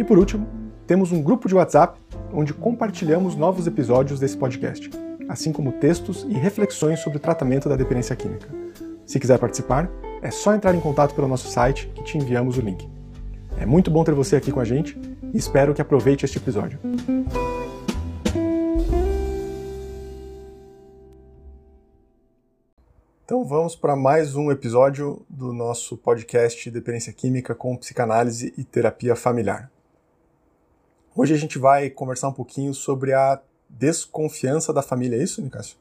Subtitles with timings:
[0.00, 0.48] E por último,
[0.86, 2.00] temos um grupo de WhatsApp
[2.32, 4.88] onde compartilhamos novos episódios desse podcast,
[5.28, 8.48] assim como textos e reflexões sobre o tratamento da dependência química.
[9.04, 9.90] Se quiser participar,
[10.22, 12.88] é só entrar em contato pelo nosso site que te enviamos o link.
[13.58, 14.98] É muito bom ter você aqui com a gente
[15.34, 16.78] e espero que aproveite este episódio.
[23.22, 29.14] Então vamos para mais um episódio do nosso podcast Dependência Química com Psicanálise e Terapia
[29.14, 29.70] Familiar.
[31.20, 35.76] Hoje a gente vai conversar um pouquinho sobre a desconfiança da família, é isso, Nicásio?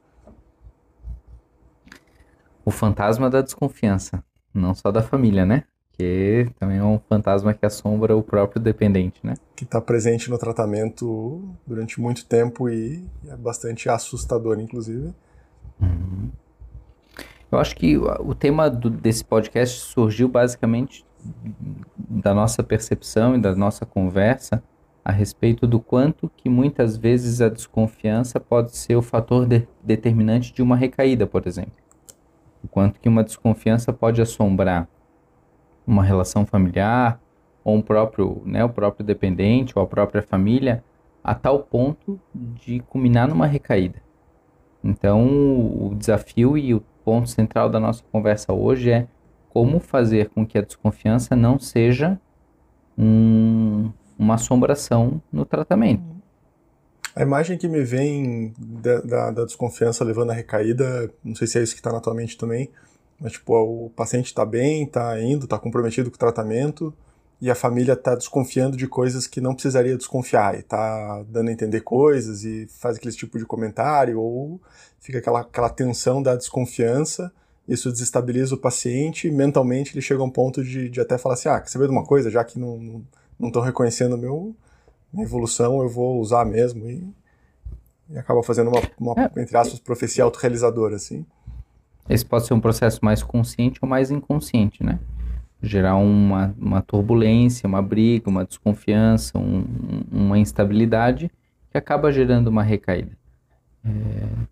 [2.66, 4.22] O fantasma da desconfiança,
[4.54, 5.64] não só da família, né?
[5.94, 9.36] Que também é um fantasma que assombra o próprio dependente, né?
[9.56, 15.14] Que está presente no tratamento durante muito tempo e é bastante assustador, inclusive.
[15.82, 16.30] Uhum.
[17.50, 21.06] Eu acho que o tema do, desse podcast surgiu basicamente
[21.98, 24.62] da nossa percepção e da nossa conversa
[25.04, 30.54] a respeito do quanto que muitas vezes a desconfiança pode ser o fator de, determinante
[30.54, 31.74] de uma recaída, por exemplo.
[32.64, 34.88] O quanto que uma desconfiança pode assombrar
[35.88, 37.20] uma relação familiar
[37.64, 40.84] ou um próprio, né, o próprio dependente ou a própria família
[41.24, 44.02] a tal ponto de culminar numa recaída.
[44.84, 49.08] Então, o desafio e o ponto central da nossa conversa hoje é
[49.50, 52.20] como fazer com que a desconfiança não seja
[52.98, 56.04] um, uma assombração no tratamento.
[57.16, 61.58] A imagem que me vem da, da, da desconfiança levando a recaída, não sei se
[61.58, 62.70] é isso que está na tua mente também,
[63.20, 66.94] mas tipo, o paciente está bem, está indo, está comprometido com o tratamento,
[67.42, 71.52] e a família está desconfiando de coisas que não precisaria desconfiar, e está dando a
[71.52, 74.62] entender coisas e faz aquele tipo de comentário, ou
[75.00, 77.32] fica aquela, aquela tensão da desconfiança,
[77.68, 81.36] isso desestabiliza o paciente, e mentalmente ele chega a um ponto de, de até falar
[81.36, 83.06] assim, ah, quer saber de uma coisa, já que não, não
[83.48, 84.56] estão reconhecendo meu,
[85.12, 87.04] minha evolução, eu vou usar mesmo, e,
[88.10, 91.26] e acaba fazendo uma, uma é, entre aspas, profecia autorrealizadora, assim.
[92.10, 95.00] Esse pode ser um processo mais consciente ou mais inconsciente, né?
[95.62, 99.66] gerar uma, uma turbulência, uma briga, uma desconfiança, um,
[100.12, 101.30] uma instabilidade
[101.70, 103.12] que acaba gerando uma recaída.
[103.84, 103.90] É,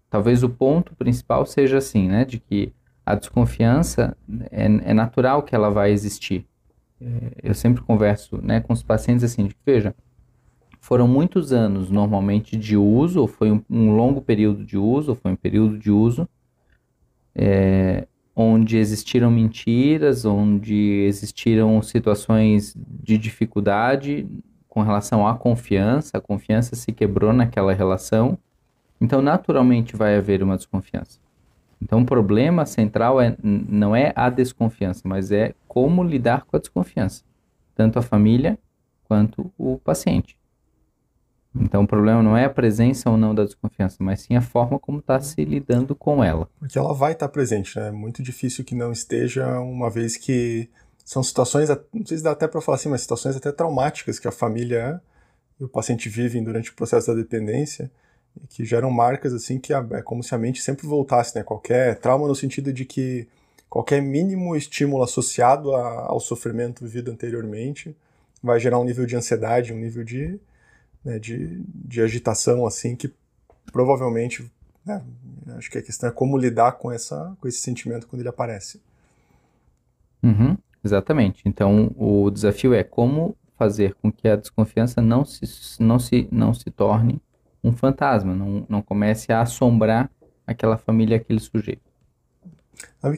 [0.09, 2.73] talvez o ponto principal seja assim, né, de que
[3.05, 4.15] a desconfiança
[4.51, 6.45] é, é natural que ela vai existir.
[7.43, 9.95] Eu sempre converso, né, com os pacientes assim, de veja,
[10.79, 15.15] foram muitos anos normalmente de uso, ou foi um, um longo período de uso, ou
[15.15, 16.27] foi um período de uso,
[17.35, 20.75] é, onde existiram mentiras, onde
[21.07, 24.27] existiram situações de dificuldade
[24.67, 28.37] com relação à confiança, a confiança se quebrou naquela relação,
[29.01, 31.19] então naturalmente vai haver uma desconfiança.
[31.81, 36.59] Então o problema central é, não é a desconfiança, mas é como lidar com a
[36.59, 37.23] desconfiança,
[37.75, 38.57] tanto a família
[39.03, 40.37] quanto o paciente.
[41.55, 44.77] Então o problema não é a presença ou não da desconfiança, mas sim a forma
[44.79, 46.49] como está se lidando com ela.
[46.59, 47.87] Porque ela vai estar tá presente, né?
[47.87, 50.69] É muito difícil que não esteja, uma vez que
[51.03, 54.27] são situações, não sei se dá até para falar assim, mas situações até traumáticas que
[54.27, 55.01] a família
[55.59, 57.89] e o paciente vivem durante o processo da dependência
[58.49, 61.43] que geram marcas assim que é como se a mente sempre voltasse, né?
[61.43, 63.27] Qualquer trauma no sentido de que
[63.69, 67.95] qualquer mínimo estímulo associado a, ao sofrimento vivido anteriormente
[68.41, 70.39] vai gerar um nível de ansiedade, um nível de
[71.03, 73.11] né, de, de agitação assim que
[73.71, 74.51] provavelmente
[74.85, 75.01] né,
[75.57, 78.81] acho que a questão é como lidar com essa com esse sentimento quando ele aparece
[80.23, 85.45] uhum, exatamente então o desafio é como fazer com que a desconfiança não se
[85.79, 87.21] não se não se torne
[87.67, 90.09] um fantasma não, não comece a assombrar
[90.45, 91.87] aquela família aquele sujeito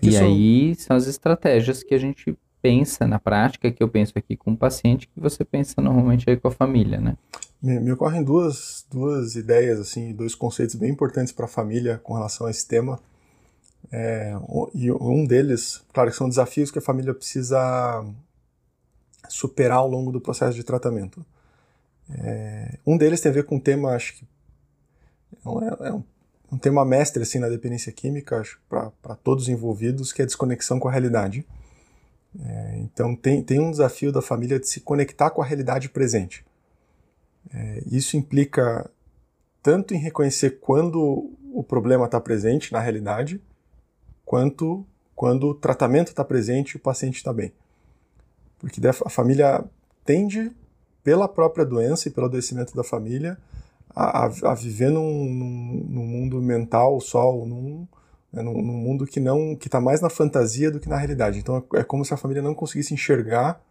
[0.02, 4.36] e aí são as estratégias que a gente pensa na prática, que eu penso aqui
[4.36, 7.18] com o paciente, que você pensa normalmente aí com a família, né?
[7.62, 12.14] Me, me ocorrem duas, duas ideias, assim, dois conceitos bem importantes para a família com
[12.14, 13.00] relação a esse tema.
[13.92, 14.34] É,
[14.74, 18.06] e um deles, claro que são desafios que a família precisa
[19.30, 21.26] superar ao longo do processo de tratamento.
[22.10, 24.26] É, um deles tem a ver com um tema, acho que
[25.46, 26.04] é, é um,
[26.52, 30.80] um, tema mestre assim na dependência química, para todos os envolvidos, que é a desconexão
[30.80, 31.46] com a realidade.
[32.40, 36.46] É, então tem, tem um desafio da família de se conectar com a realidade presente.
[37.54, 38.90] É, isso implica
[39.64, 43.42] tanto em reconhecer quando o problema está presente na realidade,
[44.24, 47.52] quanto quando o tratamento está presente e o paciente está bem.
[48.60, 49.64] Porque a família
[50.06, 50.52] tende,
[51.04, 53.38] pela própria doença e pelo adoecimento da família,
[53.96, 57.88] a, a, viver num, num, num, mundo mental só, num,
[58.32, 61.40] né, num, num, mundo que não que está mais na fantasia do que na realidade.
[61.40, 63.62] Então é, é como se a família não conseguisse enxergar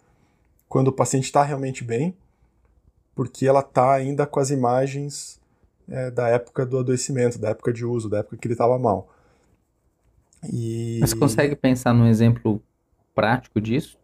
[0.69, 2.15] quando o paciente está realmente bem,
[3.15, 5.41] porque ela está ainda com as imagens
[5.89, 9.09] é, da época do adoecimento, da época de uso, da época que ele estava mal.
[10.53, 10.99] E...
[11.01, 12.63] Mas consegue pensar num exemplo
[13.15, 13.99] prático disso?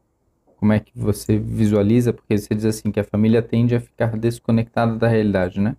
[0.56, 2.12] Como é que você visualiza?
[2.12, 5.76] Porque você diz assim que a família tende a ficar desconectada da realidade, né?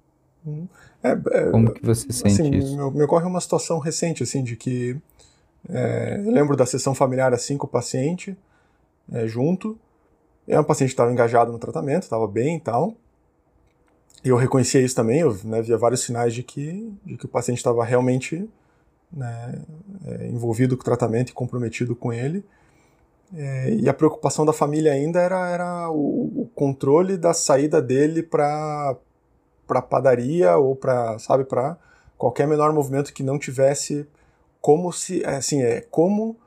[1.04, 2.78] É, é, Como que você sente assim, isso?
[2.78, 4.98] Me, me ocorre uma situação recente, assim, de que
[5.70, 8.38] é, eu lembro da sessão familiar assim com o paciente
[9.12, 9.78] é, junto.
[10.48, 12.96] E o paciente estava engajado no tratamento, estava bem e tal.
[14.24, 17.30] E eu reconhecia isso também, eu né, via vários sinais de que, de que o
[17.30, 18.50] paciente estava realmente
[19.12, 19.62] né,
[20.06, 22.44] é, envolvido com o tratamento e comprometido com ele.
[23.36, 28.22] É, e a preocupação da família ainda era, era o, o controle da saída dele
[28.24, 28.96] para
[29.68, 31.78] para padaria ou para sabe para
[32.18, 34.08] qualquer menor movimento que não tivesse
[34.62, 36.38] como se é, assim é como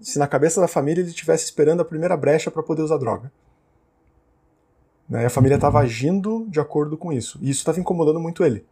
[0.00, 3.32] se na cabeça da família ele estivesse esperando a primeira brecha para poder usar droga.
[5.08, 5.26] Né?
[5.26, 8.64] A família estava agindo de acordo com isso e isso estava incomodando muito ele.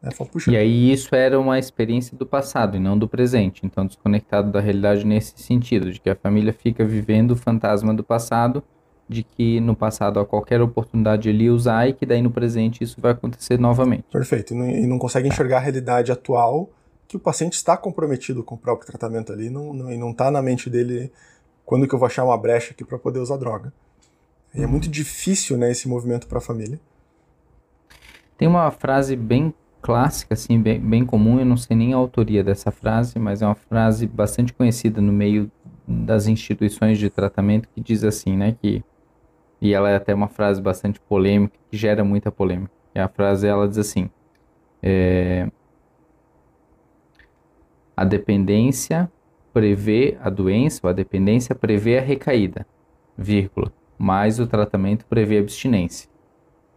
[0.00, 0.10] Né?
[0.12, 4.50] Falo, e aí isso era uma experiência do passado e não do presente, então desconectado
[4.50, 8.62] da realidade nesse sentido, de que a família fica vivendo o fantasma do passado,
[9.08, 13.00] de que no passado a qualquer oportunidade ele usar e que daí no presente isso
[13.00, 14.04] vai acontecer novamente.
[14.12, 16.68] Perfeito, e não, e não consegue enxergar a realidade atual,
[17.06, 20.30] que o paciente está comprometido com o próprio tratamento ali não, não, e não está
[20.30, 21.10] na mente dele
[21.64, 23.72] quando que eu vou achar uma brecha aqui para poder usar droga.
[24.54, 26.78] E é muito difícil né, esse movimento para a família.
[28.36, 32.42] Tem uma frase bem clássica, assim, bem, bem comum, eu não sei nem a autoria
[32.42, 35.50] dessa frase, mas é uma frase bastante conhecida no meio
[35.86, 38.84] das instituições de tratamento que diz assim, né, que
[39.60, 42.72] e ela é até uma frase bastante polêmica, que gera muita polêmica.
[42.94, 44.08] E a frase ela diz assim:
[44.82, 45.48] é,
[47.96, 49.10] a dependência
[49.52, 52.66] prevê a doença, ou a dependência prevê a recaída,
[53.16, 56.08] vírgula, mas o tratamento prevê a abstinência.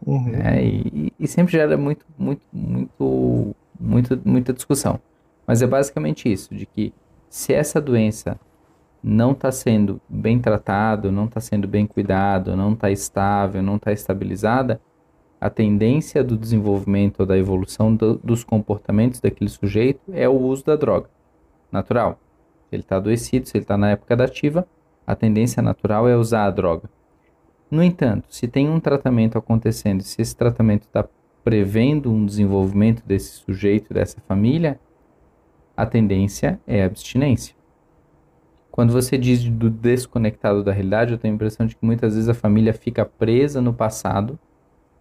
[0.06, 0.34] Uhum.
[0.34, 5.00] É, e, e, sempre gera muito, muito, muito, muito, muita discussão.
[5.46, 6.92] Mas é basicamente isso, de que
[7.30, 8.40] se essa doença
[9.04, 13.92] não está sendo bem tratado, não está sendo bem cuidado, não está estável, não está
[13.92, 14.80] estabilizada,
[15.40, 20.64] a tendência do desenvolvimento ou da evolução do, dos comportamentos daquele sujeito é o uso
[20.64, 21.10] da droga.
[21.72, 22.20] Natural.
[22.70, 24.68] Se ele está adoecido, se ele está na época da ativa,
[25.06, 26.88] a tendência natural é usar a droga.
[27.72, 31.08] No entanto, se tem um tratamento acontecendo, se esse tratamento está
[31.44, 34.80] prevendo um desenvolvimento desse sujeito, dessa família,
[35.76, 37.56] a tendência é a abstinência.
[38.72, 42.30] Quando você diz do desconectado da realidade, eu tenho a impressão de que muitas vezes
[42.30, 44.40] a família fica presa no passado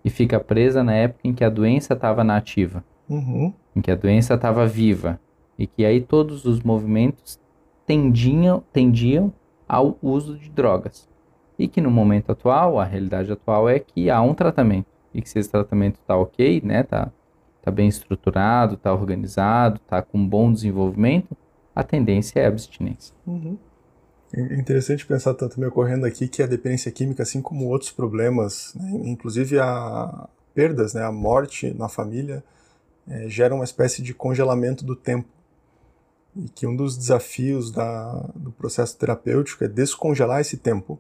[0.05, 3.53] e fica presa na época em que a doença estava nativa, uhum.
[3.77, 5.21] em que a doença estava viva,
[5.59, 7.39] e que aí todos os movimentos
[7.87, 9.33] tendiam, tendiam
[9.69, 11.09] ao uso de drogas
[11.61, 15.29] e que no momento atual, a realidade atual é que há um tratamento e que
[15.29, 17.11] se esse tratamento está ok, né, tá,
[17.61, 21.37] tá bem estruturado, tá organizado, tá com bom desenvolvimento,
[21.75, 23.15] a tendência é a abstinência.
[23.27, 23.59] Uhum.
[24.33, 28.73] É interessante pensar tanto me ocorrendo aqui que a dependência química, assim como outros problemas,
[28.77, 32.45] né, inclusive a perdas, né, a morte na família,
[33.09, 35.29] é, gera uma espécie de congelamento do tempo.
[36.37, 40.99] E que um dos desafios da, do processo terapêutico é descongelar esse tempo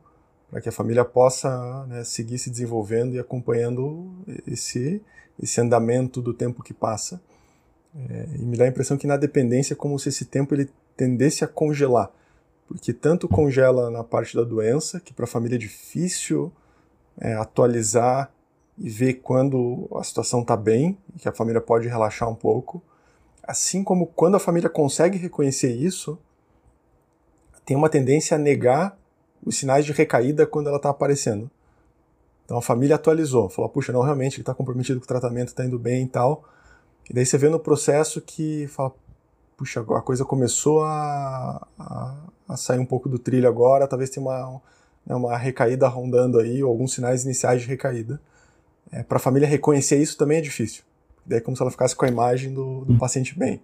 [0.50, 4.12] para que a família possa né, seguir se desenvolvendo e acompanhando
[4.44, 5.00] esse,
[5.40, 7.22] esse andamento do tempo que passa.
[7.94, 10.70] É, e me dá a impressão que na dependência é como se esse tempo ele
[10.96, 12.10] tendesse a congelar,
[12.68, 16.52] porque tanto congela na parte da doença, que para a família é difícil
[17.18, 18.32] é, atualizar
[18.78, 22.82] e ver quando a situação está bem, que a família pode relaxar um pouco,
[23.42, 26.18] assim como quando a família consegue reconhecer isso,
[27.64, 28.98] tem uma tendência a negar
[29.44, 31.50] os sinais de recaída quando ela está aparecendo.
[32.44, 35.64] Então a família atualizou, falou, puxa, não, realmente ele está comprometido com o tratamento, está
[35.64, 36.44] indo bem e tal.
[37.10, 38.94] E daí você vê no processo que fala,
[39.56, 42.14] puxa, a coisa começou a, a,
[42.48, 44.62] a sair um pouco do trilho agora, talvez tenha uma,
[45.04, 48.20] né, uma recaída rondando aí, ou alguns sinais iniciais de recaída.
[48.92, 50.84] É, Para a família reconhecer isso também é difícil.
[51.26, 52.98] Daí é como se ela ficasse com a imagem do, do hum.
[52.98, 53.60] paciente bem.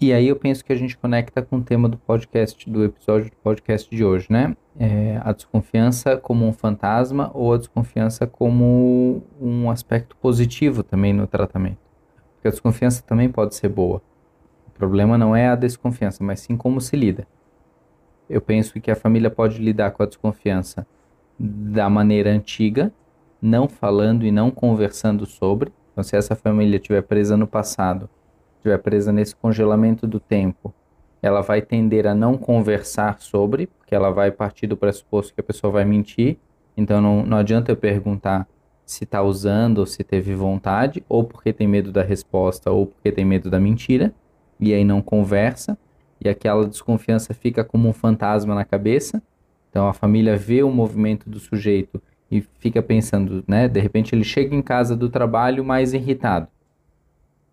[0.00, 3.30] E aí eu penso que a gente conecta com o tema do podcast, do episódio
[3.30, 4.56] do podcast de hoje, né?
[4.78, 11.26] É, a desconfiança como um fantasma ou a desconfiança como um aspecto positivo também no
[11.26, 11.87] tratamento.
[12.48, 14.02] A desconfiança também pode ser boa.
[14.66, 17.26] O problema não é a desconfiança, mas sim como se lida.
[18.28, 20.86] Eu penso que a família pode lidar com a desconfiança
[21.38, 22.92] da maneira antiga,
[23.40, 25.72] não falando e não conversando sobre.
[25.92, 28.08] Então, se essa família estiver presa no passado
[28.58, 30.74] estiver presa nesse congelamento do tempo,
[31.22, 35.44] ela vai tender a não conversar sobre, porque ela vai partir do pressuposto que a
[35.44, 36.38] pessoa vai mentir.
[36.76, 38.46] Então não, não adianta eu perguntar
[38.90, 43.12] se está usando ou se teve vontade, ou porque tem medo da resposta, ou porque
[43.12, 44.14] tem medo da mentira,
[44.58, 45.78] e aí não conversa,
[46.20, 49.22] e aquela desconfiança fica como um fantasma na cabeça.
[49.70, 53.68] Então a família vê o movimento do sujeito e fica pensando, né?
[53.68, 56.48] De repente ele chega em casa do trabalho mais irritado.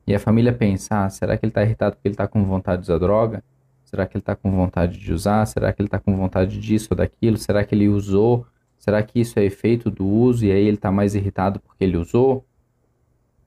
[0.08, 2.82] E a família pensa: ah, será que ele está irritado porque ele está com vontade
[2.82, 3.44] de usar droga?
[3.84, 5.46] Será que ele está com vontade de usar?
[5.46, 7.38] Será que ele está com vontade disso ou daquilo?
[7.38, 8.46] Será que ele usou?
[8.86, 11.98] Será que isso é efeito do uso e aí ele está mais irritado porque ele
[11.98, 12.46] usou?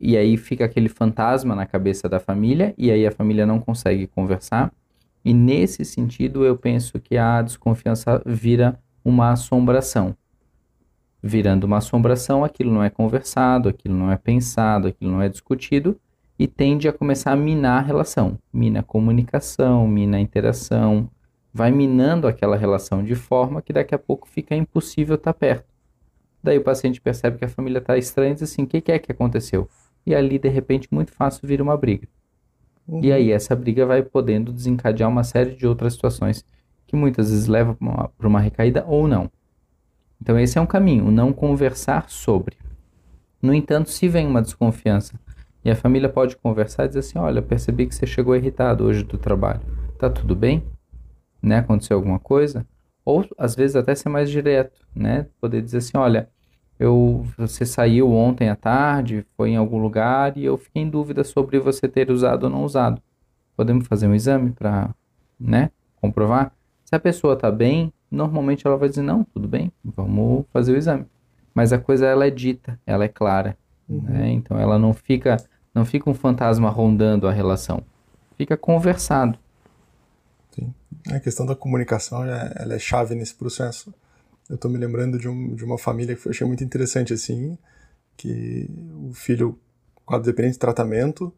[0.01, 4.09] E aí fica aquele fantasma na cabeça da família e aí a família não consegue
[4.09, 4.73] conversar.
[5.25, 10.17] E nesse sentido eu penso que a desconfiança vira uma assombração.
[11.23, 15.97] Virando uma assombração, aquilo não é conversado, aquilo não é pensado, aquilo não é discutido
[16.37, 18.37] e tende a começar a minar a relação.
[18.53, 21.09] Mina a comunicação, mina a interação,
[21.59, 25.67] vai minando aquela relação de forma que daqui a pouco fica impossível estar perto.
[26.41, 28.93] Daí o paciente percebe que a família está estranha e diz assim: o que, que,
[28.93, 29.69] é que aconteceu?
[30.07, 32.07] E ali, de repente, muito fácil vira uma briga.
[32.87, 33.01] Uhum.
[33.03, 36.45] E aí essa briga vai podendo desencadear uma série de outras situações
[36.87, 37.77] que muitas vezes leva
[38.17, 39.29] para uma, recaída ou não.
[40.23, 42.57] Então esse é um caminho, não conversar sobre.
[43.43, 45.19] No entanto, se vem uma desconfiança
[45.65, 49.03] e a família pode conversar e dizer assim: olha, percebi que você chegou irritado hoje
[49.03, 49.61] do trabalho.
[49.99, 50.63] Tá tudo bem?
[51.43, 51.59] Né?
[51.59, 52.67] Aconteceu alguma coisa?
[53.05, 55.27] Ou às vezes até ser mais direto, né?
[55.41, 56.29] Poder dizer assim: olha,
[56.79, 61.25] eu, você saiu ontem à tarde, foi em algum lugar e eu fiquei em dúvida
[61.25, 63.03] sobre você ter usado ou não usado.
[63.57, 64.95] Podemos fazer um exame para,
[65.41, 66.53] né, comprovar?
[66.85, 70.77] Se a pessoa está bem, normalmente ela vai dizer não, tudo bem, vamos fazer o
[70.77, 71.07] exame.
[71.53, 73.59] Mas a coisa ela é dita, ela é clara.
[73.89, 74.03] Uhum.
[74.03, 74.31] Né?
[74.31, 75.37] Então ela não fica,
[75.75, 77.83] não fica um fantasma rondando a relação,
[78.37, 79.37] fica conversado.
[81.07, 81.15] Sim.
[81.15, 83.93] A questão da comunicação ela é chave nesse processo.
[84.49, 87.59] Eu estou me lembrando de, um, de uma família que eu achei muito interessante assim,
[88.17, 88.69] que
[89.09, 89.59] o filho
[90.05, 91.33] quadro dependente de tratamento,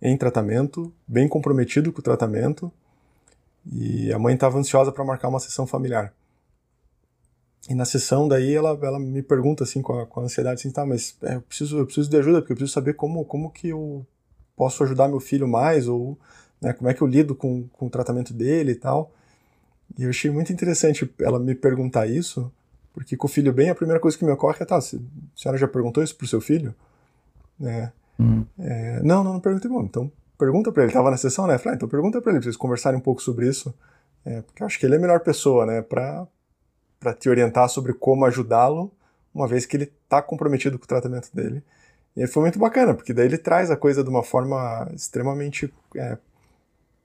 [0.00, 2.70] em tratamento, bem comprometido com o tratamento,
[3.70, 6.12] e a mãe estava ansiosa para marcar uma sessão familiar.
[7.68, 10.70] E na sessão daí ela, ela me pergunta assim com a, com a ansiedade assim,
[10.70, 13.50] tá, mas é, eu preciso eu preciso de ajuda porque eu preciso saber como como
[13.50, 14.06] que eu
[14.56, 16.18] posso ajudar meu filho mais ou
[16.60, 19.10] né, como é que eu lido com, com o tratamento dele e tal.
[19.98, 22.52] E eu achei muito interessante ela me perguntar isso,
[22.92, 25.58] porque com o filho bem a primeira coisa que me ocorre é tá, a senhora
[25.58, 26.74] já perguntou isso pro seu filho?
[27.62, 28.44] É, hum.
[28.58, 31.58] é, não, não, não perguntei, bom, então pergunta para ele, tava na sessão, né?
[31.58, 33.74] Falei, ah, então pergunta para ele, pra vocês conversarem um pouco sobre isso,
[34.24, 36.26] é, porque eu acho que ele é a melhor pessoa, né, para
[37.00, 38.92] para te orientar sobre como ajudá-lo,
[39.34, 41.64] uma vez que ele está comprometido com o tratamento dele.
[42.14, 46.18] E foi muito bacana, porque daí ele traz a coisa de uma forma extremamente é,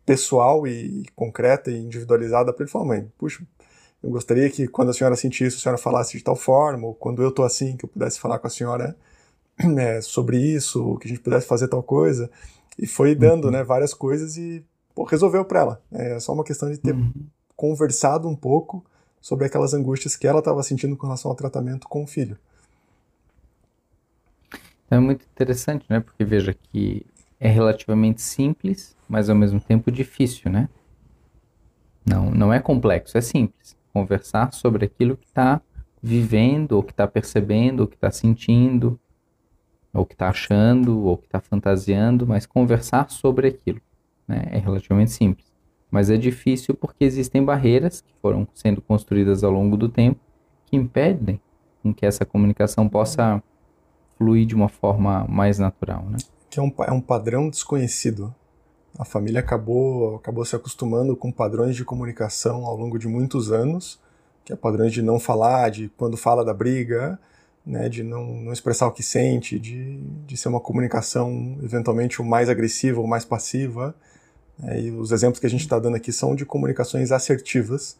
[0.06, 3.44] pessoal e concreta e individualizada para ele falar, mãe, puxa,
[4.04, 6.94] eu gostaria que quando a senhora sentir isso, a senhora falasse de tal forma, ou
[6.94, 8.96] quando eu estou assim, que eu pudesse falar com a senhora
[9.78, 12.30] é, sobre isso, que a gente pudesse fazer tal coisa.
[12.78, 13.52] E foi dando uhum.
[13.52, 15.82] né, várias coisas e pô, resolveu para ela.
[15.92, 17.12] É só uma questão de ter uhum.
[17.56, 18.86] conversado um pouco
[19.20, 22.38] sobre aquelas angústias que ela estava sentindo com relação ao tratamento com o filho.
[24.92, 26.00] É muito interessante, né?
[26.00, 27.04] Porque veja que
[27.46, 30.68] é relativamente simples, mas ao mesmo tempo difícil, né?
[32.04, 33.78] Não, não é complexo, é simples.
[33.94, 35.62] Conversar sobre aquilo que está
[36.02, 39.00] vivendo, ou que está percebendo, ou que está sentindo,
[39.94, 43.80] ou que está achando, ou que está fantasiando, mas conversar sobre aquilo
[44.28, 44.46] né?
[44.50, 45.46] é relativamente simples.
[45.92, 50.20] Mas é difícil porque existem barreiras que foram sendo construídas ao longo do tempo
[50.66, 51.40] que impedem
[51.96, 53.40] que essa comunicação possa
[54.18, 56.18] fluir de uma forma mais natural, né?
[56.56, 58.34] Que é um, é um padrão desconhecido.
[58.98, 64.00] A família acabou, acabou se acostumando com padrões de comunicação ao longo de muitos anos,
[64.46, 67.20] que é padrões de não falar, de quando fala da briga,
[67.66, 72.24] né, de não, não expressar o que sente, de, de ser uma comunicação eventualmente o
[72.24, 73.94] mais agressiva ou mais passiva.
[74.64, 77.98] É, e os exemplos que a gente está dando aqui são de comunicações assertivas.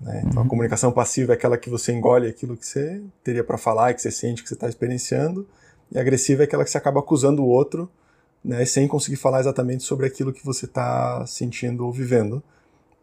[0.00, 0.22] Né?
[0.24, 0.48] Então, a uhum.
[0.48, 4.10] comunicação passiva é aquela que você engole aquilo que você teria para falar, que você
[4.10, 5.46] sente, que você está experienciando.
[5.92, 7.90] E agressiva é aquela que você acaba acusando o outro,
[8.44, 12.42] né, sem conseguir falar exatamente sobre aquilo que você está sentindo ou vivendo.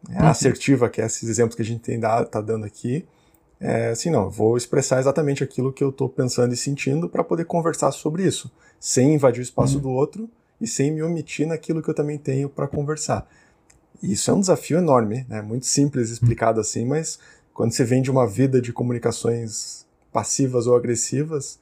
[0.08, 0.28] É uhum.
[0.28, 3.06] assertiva, que é esses exemplos que a gente está dando aqui,
[3.60, 7.44] é assim, não, vou expressar exatamente aquilo que eu estou pensando e sentindo para poder
[7.44, 9.82] conversar sobre isso, sem invadir o espaço uhum.
[9.82, 13.28] do outro e sem me omitir naquilo que eu também tenho para conversar.
[14.02, 15.42] Isso é um desafio enorme, né?
[15.42, 17.18] muito simples explicado assim, mas
[17.52, 21.58] quando você vem de uma vida de comunicações passivas ou agressivas,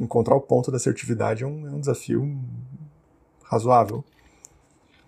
[0.00, 2.38] encontrar o ponto da assertividade é um, é um desafio
[3.44, 4.02] razoável.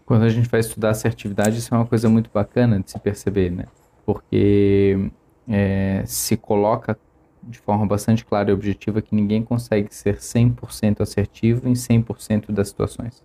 [0.04, 3.50] Quando a gente vai estudar assertividade, isso é uma coisa muito bacana de se perceber,
[3.50, 3.66] né?
[4.04, 5.10] Porque
[5.48, 6.98] é, se coloca
[7.42, 12.68] de forma bastante clara e objetiva que ninguém consegue ser 100% assertivo em 100% das
[12.68, 13.22] situações.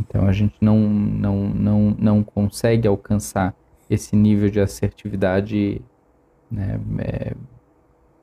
[0.00, 3.54] Então a gente não, não, não, não consegue alcançar
[3.90, 5.82] esse nível de assertividade
[6.50, 7.34] né, é,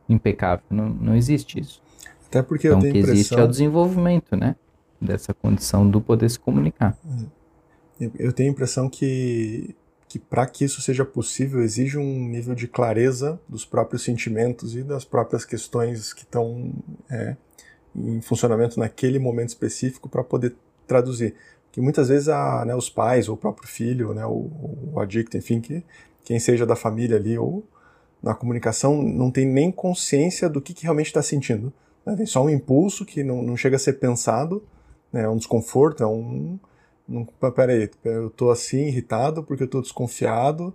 [0.08, 0.66] impecável.
[0.70, 1.82] Não, não existe isso.
[2.40, 3.16] Até porque então, eu tenho que impressão...
[3.16, 4.56] existe é o desenvolvimento, né?
[5.00, 6.98] Dessa condição do poder se comunicar.
[8.18, 9.76] Eu tenho a impressão que,
[10.08, 14.84] que para que isso seja possível, exige um nível de clareza dos próprios sentimentos e
[14.84, 16.74] das próprias questões que estão
[17.10, 17.38] é,
[17.96, 21.36] em funcionamento naquele momento específico para poder traduzir
[21.72, 24.50] que muitas vezes a, né, os pais ou o próprio filho, né, o,
[24.94, 25.84] o adicto, enfim, que,
[26.24, 27.68] quem seja da família ali ou
[28.24, 31.74] na comunicação não tem nem consciência do que, que realmente está sentindo.
[32.06, 32.16] Né?
[32.16, 34.64] Vem só um impulso que não, não chega a ser pensado,
[35.12, 35.24] né?
[35.24, 36.60] é um desconforto, é um...
[37.10, 40.74] um peraí, eu estou assim irritado porque eu estou desconfiado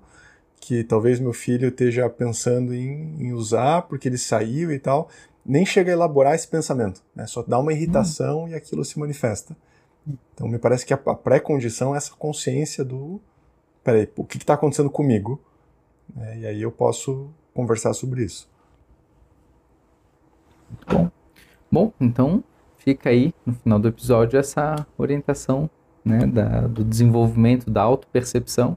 [0.60, 5.08] que talvez meu filho esteja pensando em, em, usar porque ele saiu e tal.
[5.44, 7.26] Nem chega a elaborar esse pensamento, né?
[7.26, 8.48] só dá uma irritação hum.
[8.48, 9.56] e aquilo se manifesta.
[10.34, 13.20] Então me parece que a, pré-condição é essa consciência do
[13.82, 15.40] peraí, o que está acontecendo comigo?
[16.18, 18.48] É, e aí eu posso conversar sobre isso.
[20.86, 21.10] Bom.
[21.70, 22.42] Bom, então
[22.76, 25.70] fica aí no final do episódio essa orientação
[26.04, 28.76] né, da, do desenvolvimento da autopercepção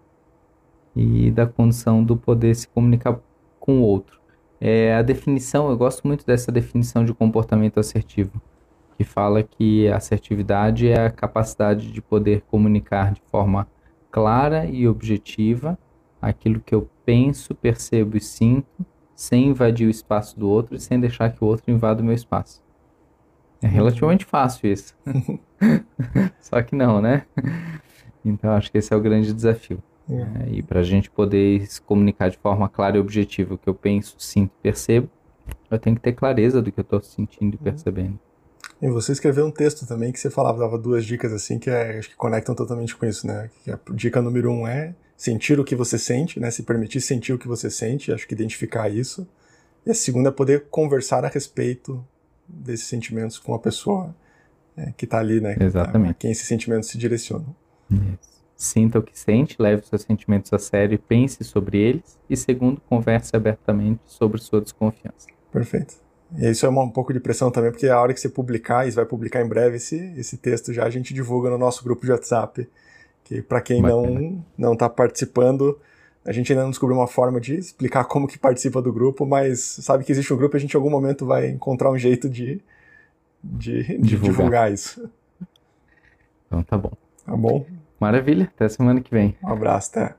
[0.95, 3.19] e da condição do poder se comunicar
[3.59, 4.19] com o outro.
[4.61, 8.41] É, a definição, eu gosto muito dessa definição de comportamento assertivo
[8.97, 13.67] que fala que a assertividade é a capacidade de poder comunicar de forma
[14.11, 15.77] clara e objetiva
[16.21, 20.99] aquilo que eu penso, percebo e sinto, sem invadir o espaço do outro e sem
[20.99, 22.61] deixar que o outro invada o meu espaço.
[23.63, 24.93] É relativamente fácil isso.
[26.41, 27.25] Só que não, né?
[28.25, 29.81] Então acho que esse é o grande desafio.
[30.09, 30.49] É.
[30.51, 33.73] E para a gente poder se comunicar de forma clara e objetiva o que eu
[33.73, 35.09] penso, sinto e percebo,
[35.71, 37.63] eu tenho que ter clareza do que eu estou sentindo e uhum.
[37.63, 38.19] percebendo.
[38.81, 41.99] E você escreveu um texto também que você falava, dava duas dicas assim que é,
[41.99, 43.49] acho que conectam totalmente com isso, né?
[43.63, 46.51] Que a dica número um é sentir o que você sente, né?
[46.51, 49.25] Se permitir sentir o que você sente, acho que identificar isso.
[49.85, 52.05] E a segunda é poder conversar a respeito
[52.53, 54.15] desses sentimentos com a pessoa
[54.77, 55.55] é, que está ali, né?
[55.59, 56.11] Exatamente.
[56.11, 57.55] A quem esses sentimentos se direcionam.
[58.55, 62.17] Sinta o que sente, leve os seus sentimentos a sério e pense sobre eles.
[62.29, 65.27] E segundo, converse abertamente sobre sua desconfiança.
[65.51, 65.95] Perfeito.
[66.37, 68.87] E isso é uma, um pouco de pressão também, porque a hora que você publicar,
[68.87, 71.83] e você vai publicar em breve esse, esse texto já, a gente divulga no nosso
[71.83, 72.67] grupo de WhatsApp,
[73.23, 75.79] que para quem não não está participando,
[76.25, 79.59] a gente ainda não descobriu uma forma de explicar como que participa do grupo, mas
[79.59, 82.29] sabe que existe um grupo e a gente em algum momento vai encontrar um jeito
[82.29, 82.61] de,
[83.43, 84.35] de, de divulgar.
[84.35, 85.09] divulgar isso.
[86.47, 86.91] Então tá bom.
[87.25, 87.65] Tá bom.
[87.99, 89.35] Maravilha, até semana que vem.
[89.43, 90.15] Um abraço, até.